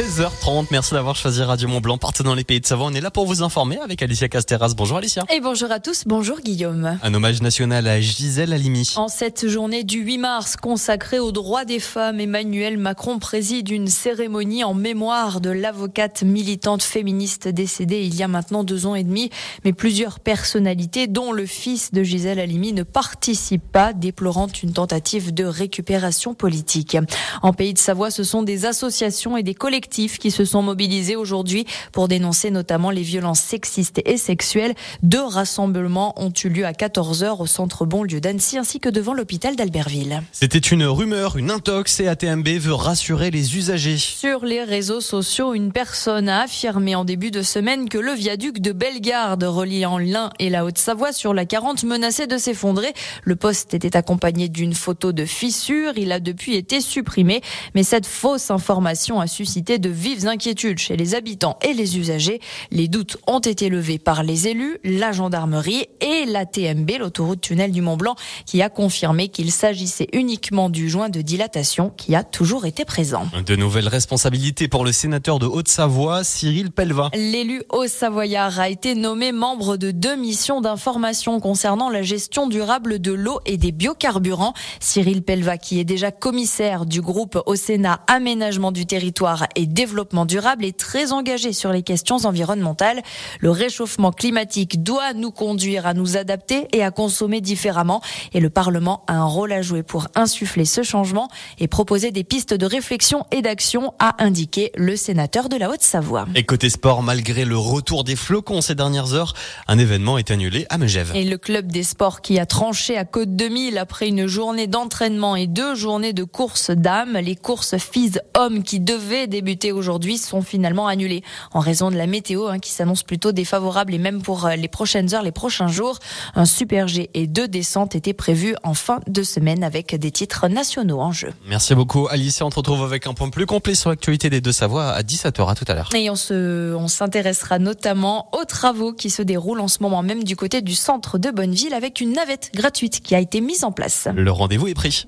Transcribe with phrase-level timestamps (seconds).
[0.00, 0.68] 16h30.
[0.70, 1.98] Merci d'avoir choisi Radio Mont Blanc.
[1.98, 2.86] Partez dans les pays de Savoie.
[2.86, 4.72] On est là pour vous informer avec Alicia Casteras.
[4.74, 5.26] Bonjour Alicia.
[5.30, 6.04] Et bonjour à tous.
[6.06, 6.98] Bonjour Guillaume.
[7.02, 8.94] Un hommage national à Gisèle Halimi.
[8.96, 13.88] En cette journée du 8 mars consacrée aux droits des femmes, Emmanuel Macron préside une
[13.88, 19.04] cérémonie en mémoire de l'avocate militante féministe décédée il y a maintenant deux ans et
[19.04, 19.28] demi.
[19.66, 25.34] Mais plusieurs personnalités, dont le fils de Gisèle Halimi, ne participent pas, déplorant une tentative
[25.34, 26.96] de récupération politique.
[27.42, 31.16] En pays de Savoie, ce sont des associations et des collectifs qui se sont mobilisés
[31.16, 34.74] aujourd'hui pour dénoncer notamment les violences sexistes et sexuelles.
[35.02, 39.56] Deux rassemblements ont eu lieu à 14h au centre Bonlieu d'Annecy ainsi que devant l'hôpital
[39.56, 40.22] d'Albertville.
[40.32, 43.98] C'était une rumeur, une intox et ATMB veut rassurer les usagers.
[43.98, 48.60] Sur les réseaux sociaux, une personne a affirmé en début de semaine que le viaduc
[48.60, 52.92] de Bellegarde reliant l'Ain et la Haute-Savoie sur la 40 menaçait de s'effondrer.
[53.24, 55.92] Le poste était accompagné d'une photo de fissure.
[55.96, 57.42] Il a depuis été supprimé,
[57.74, 62.40] mais cette fausse information a suscité de vives inquiétudes chez les habitants et les usagers.
[62.70, 67.72] Les doutes ont été levés par les élus, la gendarmerie et la TMB, l'autoroute tunnel
[67.72, 68.14] du Mont Blanc,
[68.46, 73.26] qui a confirmé qu'il s'agissait uniquement du joint de dilatation qui a toujours été présent.
[73.44, 77.10] De nouvelles responsabilités pour le sénateur de Haute-Savoie, Cyril Pelva.
[77.14, 83.12] L'élu haut-savoyard a été nommé membre de deux missions d'information concernant la gestion durable de
[83.12, 84.54] l'eau et des biocarburants.
[84.80, 90.26] Cyril Pelva, qui est déjà commissaire du groupe au Sénat Aménagement du territoire et développement
[90.26, 93.02] durable, est très engagé sur les questions environnementales.
[93.40, 98.00] Le réchauffement climatique doit nous conduire à nous adapter et à consommer différemment.
[98.32, 102.24] Et le Parlement a un rôle à jouer pour insuffler ce changement et proposer des
[102.24, 106.26] pistes de réflexion et d'action, a indiqué le sénateur de la Haute-Savoie.
[106.34, 109.34] Et côté sport, malgré le retour des flocons ces dernières heures,
[109.68, 111.12] un événement est annulé à Megève.
[111.14, 115.36] Et le club des sports qui a tranché à Côte 2000 après une journée d'entraînement
[115.36, 120.86] et deux journées de course dames, les courses filles-hommes qui devaient débuter aujourd'hui sont finalement
[120.86, 124.56] annulées en raison de la météo hein, qui s'annonce plutôt défavorable et même pour euh,
[124.56, 125.98] les prochaines heures, les prochains jours.
[126.34, 130.48] Un super G et deux descentes étaient prévus en fin de semaine avec des titres
[130.48, 131.32] nationaux en jeu.
[131.46, 132.46] Merci beaucoup Alicia.
[132.46, 135.50] On se retrouve avec un point plus complet sur l'actualité des deux Savoie à 17h.
[135.50, 135.88] À tout à l'heure.
[135.94, 140.24] Et on se, on s'intéressera notamment aux travaux qui se déroulent en ce moment même
[140.24, 143.72] du côté du centre de Bonneville avec une navette gratuite qui a été mise en
[143.72, 144.08] place.
[144.14, 145.06] Le rendez-vous est pris.